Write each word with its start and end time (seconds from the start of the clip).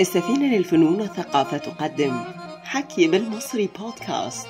السفينة 0.00 0.56
للفنون 0.56 1.00
والثقافة 1.00 1.58
تقدم 1.58 2.20
حكي 2.64 3.08
بالمصري 3.08 3.68
بودكاست. 3.78 4.48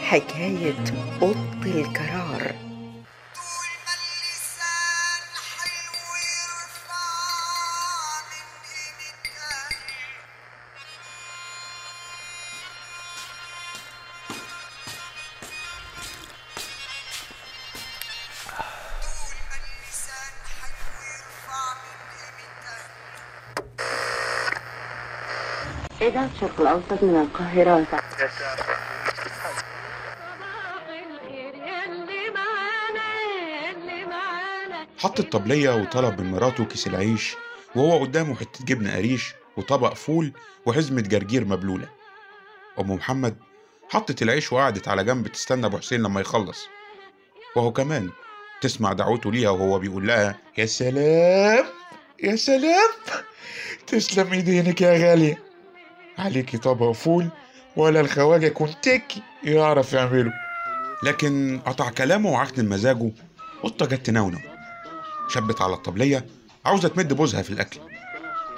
حكاية 0.00 0.84
قط 1.20 1.66
الكرار 1.66 2.69
إذاعة 26.20 26.30
الشرق 26.34 26.60
الأوسط 26.60 27.02
من 27.02 27.20
القاهرة 27.20 27.86
حط 34.98 35.20
الطبلية 35.20 35.74
وطلب 35.74 36.20
من 36.20 36.30
مراته 36.30 36.64
كيس 36.64 36.86
العيش 36.86 37.36
وهو 37.76 38.00
قدامه 38.00 38.34
حتة 38.34 38.64
جبنة 38.64 38.96
قريش 38.96 39.34
وطبق 39.56 39.94
فول 39.94 40.32
وحزمة 40.66 41.00
جرجير 41.00 41.44
مبلولة. 41.44 41.88
أم 42.80 42.90
محمد 42.90 43.36
حطت 43.88 44.22
العيش 44.22 44.52
وقعدت 44.52 44.88
على 44.88 45.04
جنب 45.04 45.28
تستنى 45.28 45.66
أبو 45.66 45.78
حسين 45.78 46.02
لما 46.02 46.20
يخلص. 46.20 46.68
وهو 47.56 47.72
كمان 47.72 48.10
تسمع 48.60 48.92
دعوته 48.92 49.32
ليها 49.32 49.50
وهو 49.50 49.78
بيقول 49.78 50.06
لها 50.06 50.38
يا 50.58 50.66
سلام! 50.66 51.64
يا 52.22 52.36
سلام! 52.36 52.90
تسلم 53.86 54.32
إيدينك 54.32 54.80
يا 54.80 55.10
غالية 55.10 55.49
عليكي 56.20 56.58
طبق 56.58 56.92
فول 56.92 57.28
ولا 57.76 58.00
الخواجة 58.00 58.48
كنتكي 58.48 59.22
يعرف 59.44 59.92
يعمله. 59.92 60.32
لكن 61.02 61.60
قطع 61.66 61.90
كلامه 61.90 62.30
وعقد 62.30 62.60
مزاجه 62.60 63.10
قطة 63.62 63.86
جت 63.86 64.06
تنونو 64.06 64.38
شبت 65.28 65.62
على 65.62 65.74
الطبلية 65.74 66.26
عاوزة 66.64 66.88
تمد 66.88 67.12
بوزها 67.12 67.42
في 67.42 67.50
الأكل. 67.50 67.80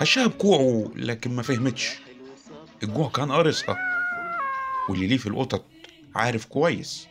هشها 0.00 0.26
بكوعه 0.26 0.90
لكن 0.96 1.36
ما 1.36 1.42
فهمتش. 1.42 1.90
الجوع 2.82 3.08
كان 3.08 3.32
قارصها 3.32 3.76
واللي 4.88 5.06
ليه 5.06 5.16
في 5.16 5.26
القطط 5.26 5.64
عارف 6.14 6.44
كويس 6.44 7.06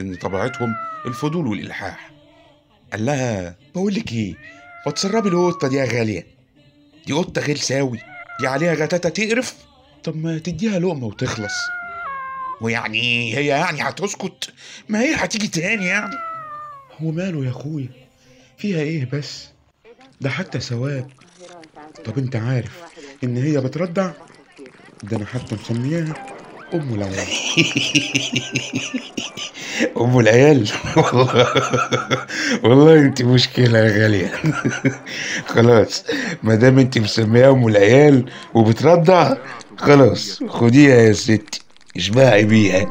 إن 0.00 0.14
طبيعتهم 0.14 0.74
الفضول 1.06 1.46
والإلحاح. 1.46 2.10
قال 2.92 3.06
لها 3.06 3.56
بقول 3.74 3.94
لك 3.94 4.12
إيه 4.12 4.34
ما 4.86 4.92
تسربي 4.92 5.28
القطة 5.28 5.68
دي 5.68 5.76
يا 5.76 5.84
غالية. 5.84 6.26
دي 7.06 7.12
قطة 7.12 7.40
غلساوي 7.42 8.00
دي 8.40 8.46
عليها 8.46 8.74
غتاتة 8.74 9.08
تقرف. 9.08 9.69
طب 10.04 10.16
ما 10.16 10.38
تديها 10.38 10.78
لقمة 10.78 11.06
وتخلص. 11.06 11.52
ويعني 12.60 13.34
هي 13.36 13.46
يعني 13.46 13.82
هتسكت. 13.82 14.52
ما 14.88 15.00
هي 15.00 15.14
هتيجي 15.14 15.48
تاني 15.48 15.86
يعني؟ 15.86 16.16
هو 17.00 17.10
ماله 17.10 17.44
يا 17.44 17.50
اخويا 17.50 17.88
فيها 18.58 18.80
إيه 18.80 19.08
بس؟ 19.12 19.48
ده 20.20 20.30
حتى 20.30 20.60
ثواب. 20.60 21.10
طب 22.04 22.18
أنت 22.18 22.36
عارف 22.36 22.78
إن 23.24 23.36
هي 23.36 23.60
بتردع 23.60 24.10
ده 25.02 25.16
أنا 25.16 25.26
حتى 25.26 25.54
مسمياها. 25.54 26.26
أم 26.74 26.94
العيال. 26.94 27.26
أم 30.00 30.18
العيال؟ 30.18 30.68
والله 30.96 31.46
والله 32.64 32.98
أنت 33.00 33.22
مشكلة 33.22 33.78
يا 33.78 34.02
غالية. 34.02 34.32
خلاص 35.54 36.04
ما 36.42 36.54
دام 36.54 36.78
أنت 36.78 36.98
مسميها 36.98 37.50
أم 37.50 37.68
العيال 37.68 38.30
وبتردع 38.54 39.34
خلاص 39.76 40.42
خديها 40.48 40.94
يا 40.94 41.12
ستي. 41.12 41.60
اشبعي 41.96 42.44
بيها. 42.44 42.86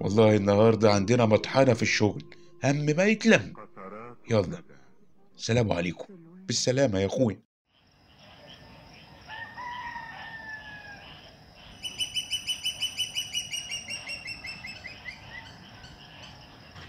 والله 0.00 0.36
النهارده 0.36 0.92
عندنا 0.92 1.26
مطحنة 1.26 1.74
في 1.74 1.82
الشغل. 1.82 2.22
هم 2.64 2.76
ما 2.96 3.04
يتلم. 3.04 3.52
يلا. 4.30 4.62
سلام 5.36 5.72
عليكم. 5.72 6.14
بالسلامة 6.46 6.98
يا 6.98 7.06
اخويا 7.06 7.40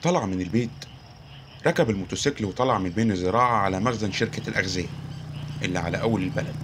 طلع 0.05 0.25
من 0.25 0.41
البيت. 0.41 0.85
ركب 1.67 1.89
الموتوسيكل 1.89 2.45
وطلع 2.45 2.77
من 2.77 2.89
بين 2.89 3.11
الزراعة 3.11 3.57
على 3.57 3.79
مخزن 3.79 4.11
شركة 4.11 4.49
الأغذية 4.49 4.87
اللي 5.61 5.79
على 5.79 6.01
أول 6.01 6.23
البلد. 6.23 6.55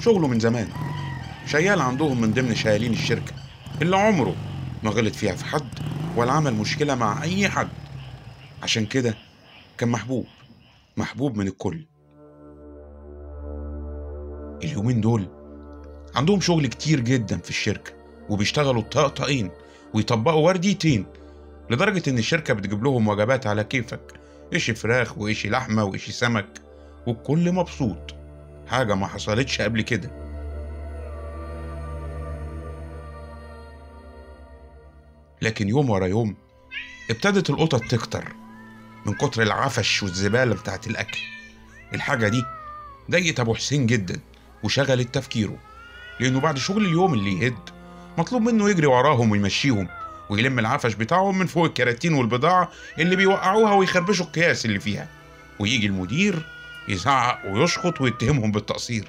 شغله 0.00 0.28
من 0.28 0.40
زمان. 0.40 0.68
شيال 1.46 1.80
عندهم 1.80 2.20
من 2.20 2.32
ضمن 2.32 2.54
شيالين 2.54 2.92
الشركة 2.92 3.32
اللي 3.82 3.96
عمره 3.96 4.34
ما 4.82 4.90
غلط 4.90 5.14
فيها 5.14 5.34
في 5.34 5.44
حد 5.44 5.68
ولا 6.16 6.32
عمل 6.32 6.54
مشكلة 6.54 6.94
مع 6.94 7.22
أي 7.22 7.48
حد. 7.48 7.68
عشان 8.62 8.86
كده 8.86 9.14
كان 9.78 9.88
محبوب 9.88 10.26
محبوب 10.96 11.36
من 11.36 11.46
الكل. 11.46 11.86
اليومين 14.64 15.00
دول 15.00 15.28
عندهم 16.14 16.40
شغل 16.40 16.66
كتير 16.66 17.00
جدا 17.00 17.38
في 17.38 17.50
الشركة 17.50 17.92
وبيشتغلوا 18.28 18.82
طقطقين 18.82 19.50
ويطبقوا 19.94 20.46
ورديتين 20.46 21.06
لدرجة 21.72 22.10
إن 22.10 22.18
الشركة 22.18 22.54
بتجيب 22.54 22.84
لهم 22.84 23.08
وجبات 23.08 23.46
على 23.46 23.64
كيفك. 23.64 24.20
إشي 24.54 24.74
فراخ 24.74 25.18
وإشي 25.18 25.50
لحمة 25.50 25.84
وإشي 25.84 26.12
سمك 26.12 26.62
والكل 27.06 27.52
مبسوط. 27.52 28.14
حاجة 28.68 28.94
ما 28.94 29.06
حصلتش 29.06 29.60
قبل 29.60 29.82
كده. 29.82 30.10
لكن 35.42 35.68
يوم 35.68 35.90
ورا 35.90 36.06
يوم 36.06 36.36
ابتدت 37.10 37.50
القطط 37.50 37.82
تكتر 37.84 38.24
من 39.06 39.14
كتر 39.14 39.42
العفش 39.42 40.02
والزبالة 40.02 40.54
بتاعت 40.54 40.86
الأكل. 40.86 41.20
الحاجة 41.94 42.28
دي 42.28 42.44
ضايقت 43.10 43.40
أبو 43.40 43.54
حسين 43.54 43.86
جدا 43.86 44.20
وشغلت 44.62 45.14
تفكيره 45.14 45.58
لأنه 46.20 46.40
بعد 46.40 46.58
شغل 46.58 46.86
اليوم 46.86 47.14
اللي 47.14 47.32
يهد 47.32 47.58
مطلوب 48.18 48.42
منه 48.42 48.70
يجري 48.70 48.86
وراهم 48.86 49.30
ويمشيهم. 49.30 49.88
ويلم 50.32 50.58
العفش 50.58 50.94
بتاعهم 50.94 51.38
من 51.38 51.46
فوق 51.46 51.64
الكراتين 51.64 52.14
والبضاعة 52.14 52.70
اللي 52.98 53.16
بيوقعوها 53.16 53.74
ويخربشوا 53.74 54.26
الكياس 54.26 54.64
اللي 54.64 54.80
فيها. 54.80 55.08
ويجي 55.58 55.86
المدير 55.86 56.42
يزعق 56.88 57.40
ويشخط 57.46 58.00
ويتهمهم 58.00 58.52
بالتقصير. 58.52 59.08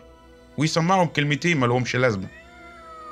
ويسمعهم 0.57 1.07
كلمتين 1.07 1.59
ملهمش 1.59 1.95
لازمة. 1.95 2.27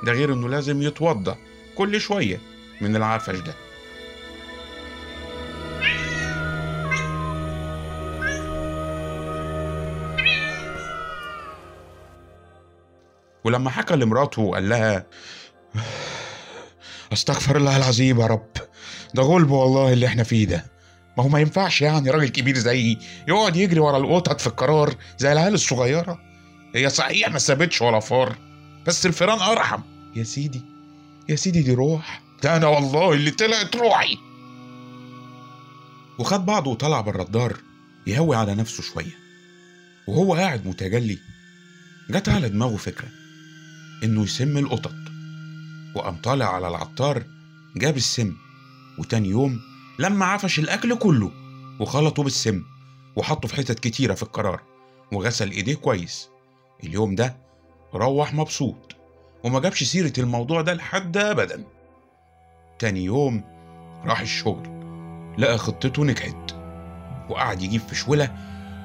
ده 0.04 0.12
غير 0.12 0.32
إنه 0.32 0.48
لازم 0.48 0.82
يتوضى 0.82 1.36
كل 1.74 2.00
شوية 2.00 2.40
من 2.80 2.96
العفش 2.96 3.36
ده. 3.36 3.54
ولما 13.44 13.70
حكى 13.70 13.96
لمراته 13.96 14.42
وقال 14.42 14.68
لها 14.68 15.06
أستغفر 17.12 17.56
الله 17.56 17.76
العظيم 17.76 18.20
يا 18.20 18.26
رب. 18.26 18.52
ده 19.14 19.22
غلب 19.22 19.50
والله 19.50 19.92
اللي 19.92 20.06
إحنا 20.06 20.22
فيه 20.22 20.46
ده. 20.46 20.64
ما 21.18 21.24
هو 21.24 21.28
ما 21.28 21.40
ينفعش 21.40 21.82
يعني 21.82 22.10
راجل 22.10 22.28
كبير 22.28 22.58
زيي 22.58 22.98
يقعد 23.28 23.56
يجري 23.56 23.80
ورا 23.80 23.98
القطط 23.98 24.40
في 24.40 24.46
القرار 24.46 24.94
زي 25.18 25.32
العيال 25.32 25.54
الصغيرة. 25.54 26.18
هي 26.74 26.90
صحيح 26.90 27.28
ما 27.28 27.38
سابتش 27.38 27.82
ولا 27.82 28.00
فار 28.00 28.36
بس 28.86 29.06
الفيران 29.06 29.38
أرحم. 29.38 29.80
يا 30.16 30.24
سيدي 30.24 30.62
يا 31.28 31.36
سيدي 31.36 31.62
دي 31.62 31.74
روح. 31.74 32.22
ده 32.42 32.56
أنا 32.56 32.66
والله 32.66 33.12
اللي 33.12 33.30
طلعت 33.30 33.76
روحي. 33.76 34.18
وخد 36.18 36.46
بعضه 36.46 36.70
وطلع 36.70 37.00
بره 37.00 37.22
الدار 37.22 37.56
يهوي 38.06 38.36
على 38.36 38.54
نفسه 38.54 38.82
شوية. 38.82 39.16
وهو 40.08 40.34
قاعد 40.34 40.66
متجلي. 40.66 41.18
جت 42.10 42.28
على 42.28 42.48
دماغه 42.48 42.76
فكرة 42.76 43.08
إنه 44.04 44.22
يسم 44.22 44.58
القطط. 44.58 45.01
وقام 45.94 46.16
طالع 46.16 46.54
على 46.54 46.68
العطار 46.68 47.22
جاب 47.76 47.96
السم. 47.96 48.36
وتاني 48.98 49.28
يوم 49.28 49.60
لما 49.98 50.26
عفش 50.26 50.58
الأكل 50.58 50.94
كله 50.94 51.30
وخلطه 51.80 52.22
بالسم 52.22 52.62
وحطه 53.16 53.48
في 53.48 53.54
حتت 53.54 53.78
كتيرة 53.78 54.14
في 54.14 54.22
القرار 54.22 54.60
وغسل 55.12 55.50
إيديه 55.50 55.74
كويس. 55.74 56.28
اليوم 56.84 57.14
ده 57.14 57.36
روح 57.94 58.34
مبسوط 58.34 58.96
وما 59.44 59.60
جابش 59.60 59.84
سيرة 59.84 60.12
الموضوع 60.18 60.60
ده 60.60 60.74
لحد 60.74 61.16
أبدا. 61.16 61.64
تاني 62.78 63.04
يوم 63.04 63.44
راح 64.04 64.20
الشغل 64.20 64.82
لقى 65.38 65.58
خطته 65.58 66.04
نجحت 66.04 66.54
وقعد 67.28 67.62
يجيب 67.62 67.80
فشولة 67.80 68.36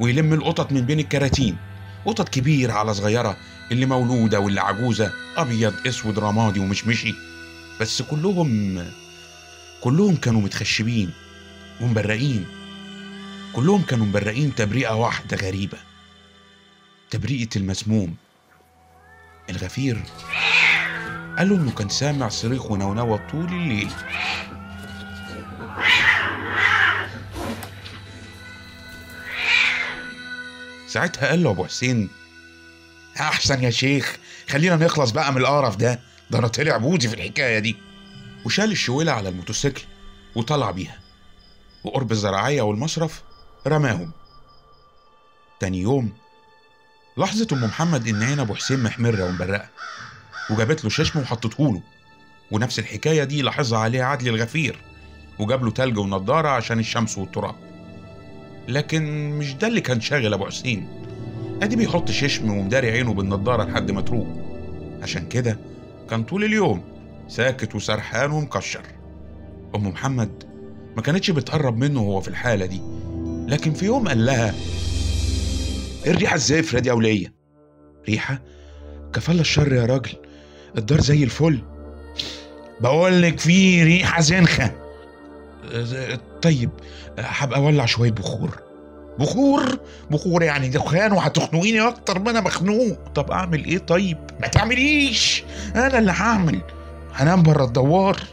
ويلم 0.01 0.33
القطط 0.33 0.71
من 0.71 0.81
بين 0.81 0.99
الكراتين. 0.99 1.57
قطط 2.05 2.29
كبيرة 2.29 2.73
على 2.73 2.93
صغيرة 2.93 3.37
اللي 3.71 3.85
مولودة 3.85 4.39
واللي 4.39 4.61
عجوزة 4.61 5.11
أبيض 5.37 5.87
أسود 5.87 6.19
رمادي 6.19 6.59
ومشمشي 6.59 7.13
بس 7.81 8.01
كلهم 8.01 8.85
كلهم 9.81 10.15
كانوا 10.15 10.41
متخشبين 10.41 11.11
ومبرقين. 11.81 12.45
كلهم 13.53 13.81
كانوا 13.81 14.05
مبرقين 14.05 14.55
تبريئة 14.55 14.93
واحدة 14.93 15.37
غريبة. 15.37 15.77
تبريئة 17.09 17.49
المسموم. 17.55 18.15
الغفير. 19.49 20.03
قالوا 21.37 21.57
إنه 21.57 21.71
كان 21.71 21.89
سامع 21.89 22.29
صريخ 22.29 22.71
ونونوة 22.71 23.27
طول 23.31 23.45
الليل. 23.45 23.89
ساعتها 30.87 31.29
قال 31.29 31.43
له 31.43 31.49
أبو 31.49 31.65
حسين 31.65 32.09
أحسن 33.19 33.63
يا 33.63 33.69
شيخ. 33.69 34.17
خلينا 34.49 34.75
نخلص 34.75 35.11
بقى 35.11 35.31
من 35.31 35.37
القرف 35.37 35.75
ده. 35.75 35.99
ده 36.31 36.39
أنا 36.39 36.47
طلع 36.47 36.77
بوزي 36.77 37.07
في 37.07 37.15
الحكاية 37.15 37.59
دي. 37.59 37.75
وشال 38.45 38.71
الشويلة 38.71 39.11
على 39.11 39.29
الموتوسيكل 39.29 39.83
وطلع 40.35 40.71
بيها. 40.71 40.99
وقرب 41.83 42.11
الزراعية 42.11 42.61
والمصرف 42.61 43.21
رماهم. 43.67 44.11
تاني 45.59 45.81
يوم 45.81 46.13
لاحظت 47.17 47.53
أم 47.53 47.63
محمد 47.63 48.07
إن 48.07 48.23
عين 48.23 48.39
أبو 48.39 48.55
حسين 48.55 48.83
محمرة 48.83 49.23
ومبرقة. 49.23 49.69
وجابت 50.49 50.83
له 50.83 50.89
ششم 50.89 51.19
وحطته 51.19 51.73
له. 51.73 51.81
ونفس 52.51 52.79
الحكاية 52.79 53.23
دي 53.23 53.41
لاحظها 53.41 53.79
عليها 53.79 54.05
عدلي 54.05 54.29
الغفير. 54.29 54.79
وجاب 55.39 55.63
له 55.63 55.71
تلج 55.71 55.97
ونضارة 55.97 56.49
عشان 56.49 56.79
الشمس 56.79 57.17
والتراب. 57.17 57.55
لكن 58.67 59.29
مش 59.29 59.53
ده 59.53 59.67
اللي 59.67 59.81
كان 59.81 60.01
شاغل 60.01 60.33
أبو 60.33 60.45
حسين. 60.45 61.03
ادي 61.61 61.75
بيحط 61.75 62.11
ششم 62.11 62.51
ومداري 62.51 62.91
عينه 62.91 63.13
بالنضارة 63.13 63.63
لحد 63.63 63.91
ما 63.91 64.01
تروق. 64.01 64.27
عشان 65.01 65.27
كده 65.27 65.59
كان 66.09 66.23
طول 66.23 66.43
اليوم 66.43 66.83
ساكت 67.27 67.75
وسرحان 67.75 68.31
ومكشر. 68.31 68.81
أم 69.75 69.87
محمد 69.87 70.43
ما 70.95 71.01
كانتش 71.01 71.31
بتقرب 71.31 71.77
منه 71.77 72.01
وهو 72.01 72.21
في 72.21 72.27
الحالة 72.27 72.65
دي 72.65 72.81
لكن 73.47 73.73
في 73.73 73.85
يوم 73.85 74.07
قال 74.07 74.25
لها 74.25 74.53
الريحة 76.07 76.35
الزفره 76.35 76.79
دي 76.79 76.89
يا 76.89 77.31
ريحة 78.09 78.41
كفالة 79.13 79.41
الشر 79.41 79.73
يا 79.73 79.85
راجل 79.85 80.13
الدار 80.77 81.01
زي 81.01 81.23
الفل. 81.23 81.59
بقول 82.81 83.21
لك 83.21 83.39
في 83.39 83.83
ريحة 83.83 84.21
زنخة. 84.21 84.71
طيب 86.41 86.69
هبقى 87.19 87.59
أولع 87.59 87.85
شوية 87.85 88.11
بخور. 88.11 88.59
بخور؟ 89.19 89.79
بخور 90.11 90.43
يعني 90.43 90.69
دخان 90.69 91.11
وهتخنقيني 91.11 91.87
أكتر 91.87 92.19
ما 92.19 92.31
أنا 92.31 92.41
مخنوق. 92.41 92.97
طب 93.15 93.31
أعمل 93.31 93.65
إيه 93.65 93.77
طيب؟ 93.77 94.17
ما 94.41 94.47
تعمليش. 94.47 95.43
أنا 95.75 95.97
اللي 95.99 96.11
هعمل. 96.11 96.61
هنام 97.13 97.43
بره 97.43 97.63
الدوار. 97.63 98.23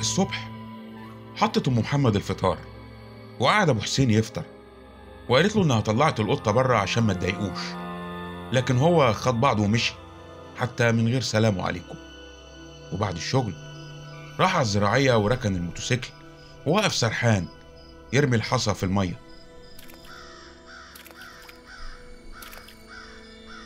الصبح 0.00 0.50
حطت 1.36 1.68
أم 1.68 1.78
محمد 1.78 2.16
الفطار 2.16 2.58
وقعد 3.40 3.68
أبو 3.68 3.80
حسين 3.80 4.10
يفطر 4.10 4.42
وقالت 5.28 5.56
له 5.56 5.62
إنها 5.62 5.80
طلعت 5.80 6.20
القطة 6.20 6.50
بره 6.50 6.76
عشان 6.76 7.02
ما 7.02 7.12
تضايقوش. 7.12 7.58
لكن 8.52 8.78
هو 8.78 9.12
خد 9.12 9.40
بعضه 9.40 9.62
ومشي 9.62 9.94
حتى 10.56 10.92
من 10.92 11.08
غير 11.08 11.20
سلام 11.20 11.60
عليكم. 11.60 11.94
وبعد 12.92 13.14
الشغل 13.14 13.54
راح 14.40 14.54
على 14.54 14.62
الزراعية 14.62 15.18
وركن 15.18 15.56
الموتوسيكل. 15.56 16.08
ووقف 16.68 16.94
سرحان 16.94 17.48
يرمي 18.12 18.36
الحصى 18.36 18.74
في 18.74 18.82
المية. 18.82 19.18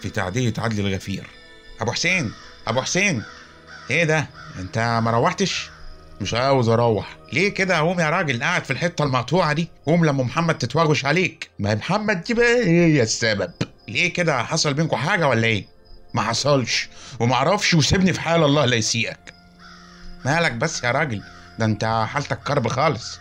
في 0.03 0.11
تعدية 0.11 0.55
عدلي 0.59 0.81
الغفير. 0.89 1.27
أبو 1.81 1.93
حسين 1.93 2.33
أبو 2.67 2.83
حسين. 2.83 3.23
إيه 3.91 4.05
ده؟ 4.05 4.27
أنت 4.59 4.79
ما 5.05 5.11
روحتش؟ 5.11 5.71
مش 6.21 6.35
عاوز 6.35 6.69
أروح. 6.69 7.17
ليه 7.33 7.49
كده؟ 7.49 7.77
قوم 7.79 8.01
يا 8.01 8.11
راجل 8.11 8.43
قاعد 8.43 8.65
في 8.65 8.71
الحتة 8.71 9.05
المقطوعة 9.05 9.53
دي. 9.53 9.69
قوم 9.87 10.05
لما 10.05 10.23
محمد 10.25 10.59
تتوغش 10.59 11.05
عليك. 11.05 11.51
ما 11.59 11.75
محمد 11.75 12.23
دي 12.23 12.35
بقى 12.35 12.65
هي 12.67 13.03
السبب. 13.03 13.53
ليه 13.89 14.13
كده؟ 14.13 14.43
حصل 14.43 14.75
بينكم 14.75 14.97
حاجة 14.97 15.29
ولا 15.29 15.47
إيه؟ 15.47 15.67
ما 16.15 16.23
حصلش. 16.23 16.89
وما 17.21 17.35
أعرفش 17.35 17.75
وسيبني 17.75 18.13
في 18.13 18.21
حال 18.21 18.45
الله 18.45 18.65
لا 18.65 18.77
يسيئك. 18.77 19.35
مالك 20.25 20.53
بس 20.53 20.85
يا 20.85 20.91
راجل؟ 20.91 21.23
ده 21.59 21.65
انت 21.65 22.07
حالتك 22.09 22.39
كرب 22.43 22.69
خالص. 22.69 23.21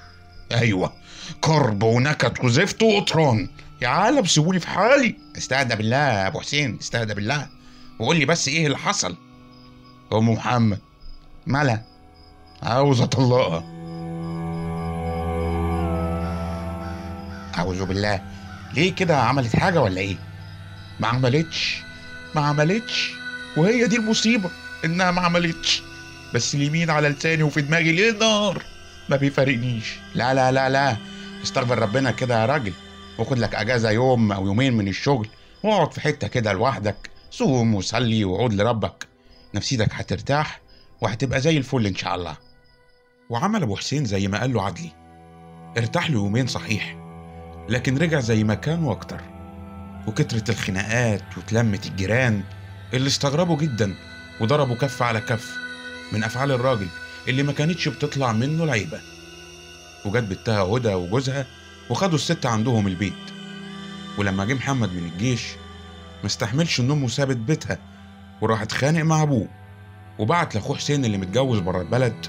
أيوه 0.51 0.93
كرب 1.41 1.83
ونكد 1.83 2.45
وزفت 2.45 2.83
وقطران 2.83 3.49
يا 3.81 3.87
عالم 3.87 4.25
سيبوني 4.25 4.59
في 4.59 4.67
حالي. 4.67 5.15
استهدى 5.37 5.75
بالله 5.75 5.97
يا 5.97 6.27
أبو 6.27 6.39
حسين 6.39 6.77
استهدى 6.81 7.13
بالله. 7.13 7.47
وقول 7.99 8.17
لي 8.17 8.25
بس 8.25 8.47
إيه 8.47 8.65
اللي 8.65 8.77
حصل؟ 8.77 9.15
ام 10.13 10.29
محمد 10.29 10.79
مالها 11.47 11.85
عاوز 12.63 13.01
اطلقها 13.01 13.63
أعوذ 17.57 17.85
بالله. 17.85 18.21
ليه 18.73 18.95
كده؟ 18.95 19.17
عملت 19.17 19.55
حاجة 19.55 19.81
ولا 19.81 20.01
إيه؟ 20.01 20.15
ما 20.99 21.07
عملتش. 21.07 21.81
ما 22.35 22.41
عملتش. 22.41 23.13
وهي 23.57 23.87
دي 23.87 23.95
المصيبة 23.95 24.49
إنها 24.85 25.11
ما 25.11 25.21
عملتش. 25.21 25.83
بس 26.33 26.55
اليمين 26.55 26.89
على 26.89 27.09
لساني 27.09 27.43
وفي 27.43 27.61
دماغي 27.61 27.91
ليه 27.91 28.11
نار 28.11 28.63
ما 29.09 29.17
بيفارقنيش. 29.17 29.95
لا 30.15 30.33
لا 30.33 30.51
لا 30.51 30.69
لا. 30.69 30.97
استغفر 31.43 31.79
ربنا 31.79 32.11
كده 32.11 32.41
يا 32.41 32.45
راجل. 32.45 32.73
وخد 33.17 33.39
لك 33.39 33.55
اجازة 33.55 33.91
يوم 33.91 34.31
أو 34.31 34.45
يومين 34.45 34.73
من 34.73 34.87
الشغل. 34.87 35.27
واقعد 35.63 35.93
في 35.93 36.01
حتة 36.01 36.27
كده 36.27 36.53
لوحدك. 36.53 37.09
صوم 37.31 37.75
وصلي 37.75 38.25
وعود 38.25 38.53
لربك. 38.53 39.07
نفسيتك 39.55 39.93
هترتاح 39.93 40.61
وهتبقى 41.01 41.41
زي 41.41 41.57
الفل 41.57 41.85
إن 41.87 41.95
شاء 41.95 42.15
الله. 42.15 42.37
وعمل 43.29 43.63
أبو 43.63 43.75
حسين 43.75 44.05
زي 44.05 44.27
ما 44.27 44.39
قال 44.39 44.53
له 44.53 44.63
عدلي. 44.63 44.91
ارتاح 45.77 46.09
له 46.09 46.15
يومين 46.15 46.47
صحيح. 46.47 46.97
لكن 47.69 47.97
رجع 47.97 48.19
زي 48.19 48.43
ما 48.43 48.53
كان 48.53 48.83
وأكتر. 48.83 49.21
وكترت 50.07 50.49
الخناقات 50.49 51.23
وتلمت 51.37 51.85
الجيران 51.85 52.43
اللي 52.93 53.07
استغربوا 53.07 53.57
جدا 53.57 53.95
وضربوا 54.41 54.75
كف 54.75 55.01
على 55.01 55.21
كف. 55.21 55.57
من 56.11 56.23
أفعال 56.23 56.51
الراجل 56.51 56.87
اللي 57.27 57.43
ما 57.43 57.53
كانتش 57.53 57.87
بتطلع 57.87 58.31
منه 58.31 58.63
العيبه 58.63 59.01
وجت 60.05 60.23
بنتها 60.23 60.61
هدى 60.61 60.93
وجوزها 60.93 61.45
وخدوا 61.89 62.15
الست 62.15 62.45
عندهم 62.45 62.87
البيت. 62.87 63.13
ولما 64.17 64.45
جه 64.45 64.53
محمد 64.53 64.93
من 64.93 65.09
الجيش 65.13 65.41
ما 66.21 66.25
استحملش 66.25 66.79
إن 66.79 66.91
أمه 66.91 67.07
سابت 67.07 67.37
بيتها 67.37 67.77
وراح 68.41 68.61
اتخانق 68.61 69.01
مع 69.01 69.23
أبوه. 69.23 69.47
وبعت 70.19 70.55
لأخوه 70.55 70.77
حسين 70.77 71.05
اللي 71.05 71.17
متجوز 71.17 71.59
بره 71.59 71.81
البلد 71.81 72.25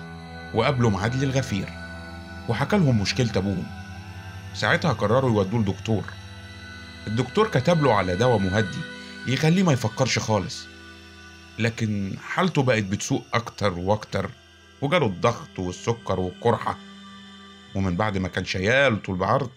وقابله 0.55 0.91
معادل 0.91 1.23
الغفير. 1.25 1.69
وحكى 2.49 2.77
لهم 2.77 3.01
مشكلة 3.01 3.31
أبوهم. 3.37 3.67
ساعتها 4.55 4.93
قرروا 4.93 5.31
يودوه 5.31 5.61
لدكتور. 5.61 6.05
الدكتور 7.07 7.49
كتب 7.49 7.83
له 7.83 7.95
على 7.95 8.17
دواء 8.17 8.39
مهدي 8.39 8.79
يخليه 9.27 9.63
ما 9.63 9.73
يفكرش 9.73 10.19
خالص. 10.19 10.72
لكن 11.59 12.17
حالته 12.21 12.63
بقت 12.63 12.83
بتسوء 12.83 13.23
أكتر 13.35 13.79
وأكتر 13.79 14.31
وجاله 14.83 15.07
الضغط 15.07 15.59
والسكر 15.59 16.21
والقرحة. 16.21 16.79
ومن 17.75 17.97
بعد 17.97 18.19
ما 18.19 18.29
كان 18.29 18.45
شيال 18.45 19.03
طول 19.03 19.17
بعرض 19.17 19.51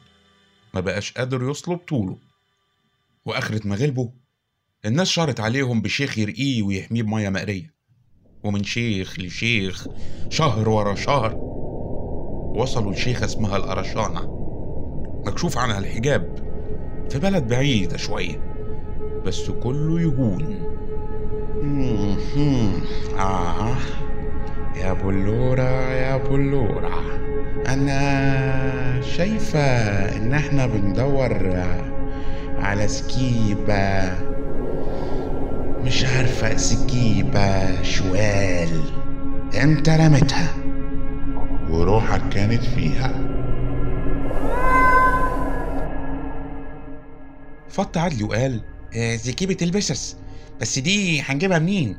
ما 0.73 0.79
بقاش 0.79 1.11
قادر 1.11 1.49
يصلب 1.49 1.77
طوله. 1.77 2.17
وآخرة 3.25 3.67
ما 3.67 3.75
غلبه 3.75 4.11
الناس 4.85 5.09
شارت 5.09 5.39
عليهم 5.39 5.81
بشيخ 5.81 6.17
يرقيه 6.17 6.63
ويحميه 6.63 7.03
بمية 7.03 7.29
مقرية. 7.29 7.73
ومن 8.43 8.63
شيخ 8.63 9.19
لشيخ 9.19 9.87
شهر 10.29 10.69
ورا 10.69 10.95
شهر 10.95 11.35
وصلوا 12.55 12.93
لشيخة 12.93 13.25
اسمها 13.25 13.57
القرشانة. 13.57 14.35
مكشوف 15.25 15.57
عنها 15.57 15.79
الحجاب 15.79 16.45
في 17.09 17.19
بلد 17.19 17.47
بعيدة 17.47 17.97
شوية 17.97 18.55
بس 19.25 19.49
كله 19.51 20.01
يهون. 20.01 20.75
آه 23.19 23.75
يا 24.75 24.93
بلورة 24.93 25.91
يا 25.91 26.17
بلورة 26.17 27.01
أنا 27.67 29.01
شايفة 29.01 29.59
إن 30.17 30.33
إحنا 30.33 30.65
بندور 30.65 31.63
على 32.59 32.87
سكيبة. 32.87 34.11
مش 35.83 36.05
عارفة 36.05 36.57
سكيبة 36.57 37.81
شوال. 37.83 38.81
انت 39.61 39.89
رمتها؟ 39.89 40.47
وروحك 41.69 42.29
كانت 42.29 42.63
فيها. 42.63 43.13
فط 47.69 47.97
عدلي 47.97 48.23
وقال 48.23 48.61
آه، 48.95 49.15
سكيبة 49.15 49.57
البسس 49.61 50.17
بس 50.61 50.79
دي 50.79 51.21
هنجيبها 51.21 51.59
منين؟ 51.59 51.97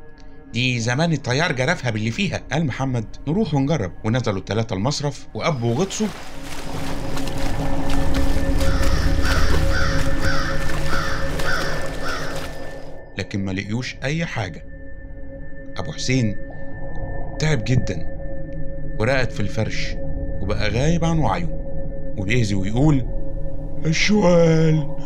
دي 0.52 0.80
زمان 0.80 1.12
الطيار 1.12 1.52
جرفها 1.52 1.90
باللي 1.90 2.10
فيها. 2.10 2.42
قال 2.52 2.66
محمد 2.66 3.04
نروح 3.28 3.54
ونجرب. 3.54 3.92
ونزلوا 4.04 4.38
التلاتة 4.38 4.74
المصرف 4.74 5.26
وقبوا 5.34 5.74
وغطسوا 5.74 6.06
لكن 13.18 13.44
ما 13.44 13.52
لقيوش 13.52 13.96
أي 14.04 14.26
حاجة. 14.26 14.64
أبو 15.76 15.92
حسين 15.92 16.36
تعب 17.38 17.64
جدا. 17.64 18.16
ورقد 18.98 19.30
في 19.30 19.40
الفرش 19.40 19.94
وبقى 20.40 20.70
غايب 20.70 21.04
عن 21.04 21.18
وعيه. 21.18 21.66
وبيهزي 22.18 22.54
ويقول 22.54 23.06
الشوال 23.86 24.96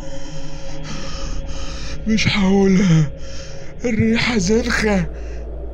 مش 2.07 2.37
هقولها 2.37 3.09
الريحة 3.85 4.37
زنخة 4.37 5.05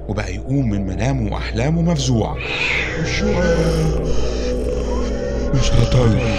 وبقى 0.07 0.35
يقوم 0.35 0.69
من 0.69 0.85
منامه 0.85 1.33
وأحلامه 1.33 1.81
مفزوع. 1.81 2.37
الشوال 2.99 4.01
مش 5.55 5.71
هطلع 5.71 6.35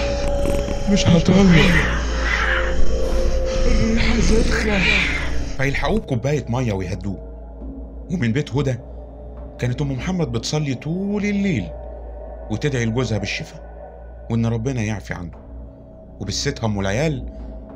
مش 0.92 1.09
هطلع 1.09 1.37
الريحة 3.71 4.21
زنخة 4.21 4.78
فيلحقوه 5.59 6.00
بكوباية 6.00 6.45
مية 6.49 6.73
ويهدوه. 6.73 7.28
ومن 8.11 8.33
بيت 8.33 8.54
هدى 8.54 8.75
كانت 9.59 9.80
أم 9.80 9.92
محمد 9.92 10.33
بتصلي 10.33 10.75
طول 10.75 11.25
الليل 11.25 11.68
وتدعي 12.50 12.85
لجوزها 12.85 13.18
بالشفاء 13.18 13.68
وإن 14.30 14.47
ربنا 14.47 14.83
يعفي 14.83 15.14
عنه 15.14 15.30
وبستها 16.21 16.66
أم 16.66 16.80
العيال 16.80 17.25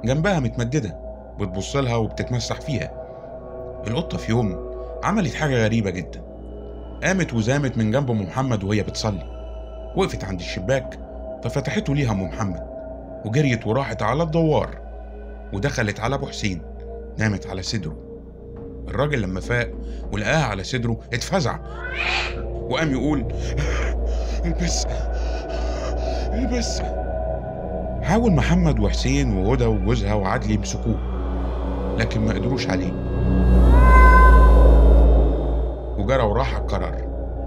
جنبها 0.04 0.40
متمددة. 0.40 1.01
بتبص 1.40 1.76
لها 1.76 1.96
وبتتمسح 1.96 2.60
فيها. 2.60 2.90
القطة 3.86 4.18
في 4.18 4.30
يوم 4.30 4.72
عملت 5.04 5.34
حاجة 5.34 5.64
غريبة 5.64 5.90
جدا. 5.90 6.22
قامت 7.04 7.34
وزامت 7.34 7.78
من 7.78 7.90
جنب 7.90 8.10
أم 8.10 8.22
محمد 8.22 8.64
وهي 8.64 8.82
بتصلي. 8.82 9.32
وقفت 9.96 10.24
عند 10.24 10.40
الشباك 10.40 10.98
ففتحته 11.44 11.94
ليها 11.94 12.12
أم 12.12 12.22
محمد 12.22 12.66
وجريت 13.24 13.66
وراحت 13.66 14.02
على 14.02 14.22
الدوار 14.22 14.78
ودخلت 15.52 16.00
على 16.00 16.14
أبو 16.14 16.26
حسين 16.26 16.62
نامت 17.18 17.46
على 17.46 17.62
صدره. 17.62 17.96
الراجل 18.88 19.22
لما 19.22 19.40
فاق 19.40 19.70
ولقاها 20.12 20.44
على 20.44 20.64
صدره 20.64 21.00
اتفزع 21.12 21.58
وقام 22.44 22.92
يقول 22.92 23.32
البس 24.44 24.86
البس. 26.32 26.82
حاول 28.02 28.32
محمد 28.32 28.80
وحسين 28.80 29.36
وهدى 29.36 29.64
وجوزها 29.64 30.14
وعدلي 30.14 30.54
يمسكوه. 30.54 31.11
لكن 31.98 32.20
ما 32.20 32.32
قدروش 32.34 32.68
عليه. 32.68 32.92
وجرى 35.98 36.22
وراح 36.22 36.56
القرار 36.56 37.02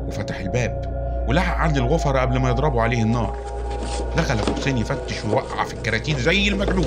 وفتح 0.07 0.39
الباب 0.39 0.95
ولحق 1.27 1.57
عدلي 1.57 1.79
الغفر 1.79 2.17
قبل 2.17 2.37
ما 2.39 2.49
يضربوا 2.49 2.81
عليه 2.81 3.03
النار. 3.03 3.37
دخل 4.17 4.53
حسين 4.53 4.77
يفتش 4.77 5.25
ويوقع 5.25 5.63
في 5.63 5.73
الكراتين 5.73 6.17
زي 6.17 6.47
المجنون 6.47 6.85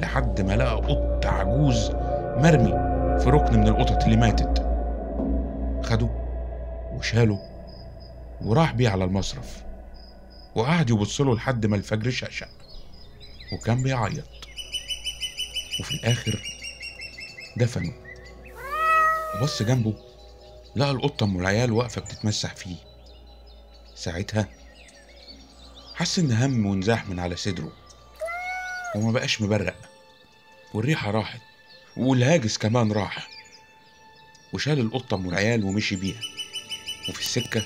لحد 0.00 0.40
ما 0.40 0.56
لقى 0.56 0.74
قط 0.76 1.26
عجوز 1.26 1.90
مرمي 2.36 2.72
في 3.20 3.30
ركن 3.30 3.60
من 3.60 3.68
القطط 3.68 4.04
اللي 4.04 4.16
ماتت. 4.16 4.66
خده 5.82 6.08
وشاله 6.94 7.38
وراح 8.44 8.72
بيه 8.72 8.88
على 8.88 9.04
المصرف. 9.04 9.64
وقعد 10.54 10.90
يبص 10.90 11.20
له 11.20 11.34
لحد 11.34 11.66
ما 11.66 11.76
الفجر 11.76 12.10
شقشق 12.10 12.48
وكان 13.52 13.82
بيعيط. 13.82 14.24
وفي 15.80 15.94
الآخر 15.94 16.42
دفنه. 17.56 17.92
وبص 19.34 19.62
جنبه 19.62 19.94
لقى 20.76 20.90
القطة 20.90 21.24
أم 21.24 21.40
العيال 21.40 21.72
واقفة 21.72 22.00
بتتمسح 22.00 22.56
فيه. 22.56 22.76
ساعتها 23.94 24.48
حس 25.94 26.18
إن 26.18 26.32
هم 26.32 26.66
وانزاح 26.66 27.08
من 27.08 27.18
على 27.18 27.36
صدره 27.36 27.72
وما 28.96 29.12
بقاش 29.12 29.42
مبرق. 29.42 29.76
والريحة 30.74 31.10
راحت 31.10 31.40
والهاجس 31.96 32.58
كمان 32.58 32.92
راح. 32.92 33.28
وشال 34.52 34.80
القطة 34.80 35.14
أم 35.14 35.28
العيال 35.28 35.64
ومشي 35.64 35.96
بيها. 35.96 36.20
وفي 37.08 37.20
السكة 37.20 37.64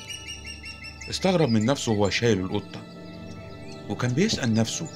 استغرب 1.11 1.49
من 1.49 1.65
نفسه 1.65 1.93
وهو 1.93 2.11
شايل 2.11 2.41
القطة. 2.41 2.83
وكان 3.89 4.13
بيسأل 4.13 4.55
نفسه 4.55 4.89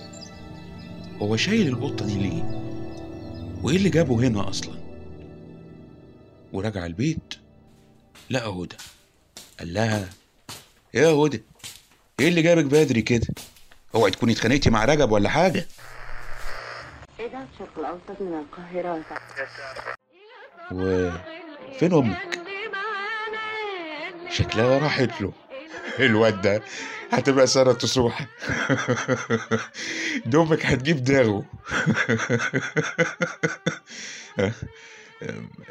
هو 1.18 1.36
شايل 1.36 1.68
القطة 1.68 2.06
دي 2.06 2.14
ليه؟ 2.18 2.63
وإيه 3.64 3.76
اللي 3.76 3.88
جابه 3.88 4.14
هنا 4.14 4.48
أصلا؟ 4.48 4.74
ورجع 6.52 6.86
البيت 6.86 7.34
لقى 8.30 8.48
هدى 8.48 8.76
قال 9.58 9.74
لها 9.74 10.08
يا 10.94 11.08
هدى 11.08 11.42
إيه 12.20 12.28
اللي 12.28 12.42
جابك 12.42 12.64
بدري 12.64 13.02
كده؟ 13.02 13.26
اوعي 13.94 14.10
تكوني 14.10 14.32
اتخانقتي 14.32 14.70
مع 14.70 14.84
رجب 14.84 15.10
ولا 15.12 15.28
حاجة 15.28 15.66
إذاعة 17.20 17.48
الشرق 17.54 17.78
الأوسط 17.78 18.20
من 18.20 18.34
القاهرة 18.38 19.02
وفين 20.72 21.92
أمك؟ 21.94 22.38
شكلها 24.30 24.78
راحت 24.78 25.20
له 25.20 25.32
الواد 26.00 26.40
ده 26.42 26.62
هتبقى 27.18 27.46
سارة 27.46 27.72
تسوح. 27.72 28.26
دوبك 30.26 30.66
هتجيب 30.66 31.04
داغه 31.04 31.44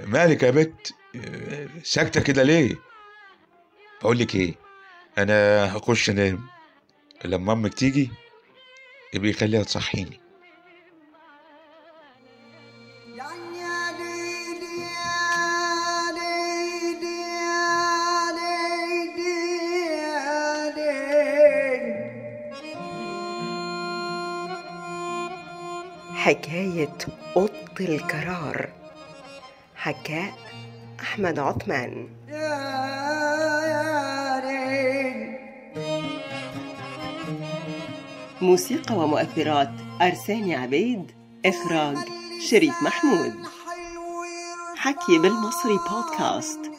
مالك 0.05 0.43
يا 0.43 0.51
بت؟ 0.51 0.93
ساكتة 1.83 2.21
كده 2.21 2.43
ليه؟ 2.43 2.75
بقول 4.01 4.19
لك 4.19 4.35
إيه 4.35 4.55
أنا 5.17 5.65
هخش 5.77 6.09
أنام. 6.09 6.47
لما 7.25 7.53
أمك 7.53 7.73
تيجي 7.73 8.11
يبقى 9.13 9.33
خليها 9.33 9.63
تصحيني. 9.63 10.19
حكاية 26.83 26.97
قط 27.35 27.79
الكرار 27.79 28.69
حكاء 29.75 30.33
أحمد 30.99 31.39
عثمان. 31.39 32.07
موسيقى 38.41 38.95
ومؤثرات 38.95 39.71
أرساني 40.01 40.55
عبيد 40.55 41.11
إخراج 41.45 41.97
شريف 42.49 42.73
محمود. 42.83 43.33
حكي 44.75 45.19
بالمصري 45.19 45.79
بودكاست 45.89 46.72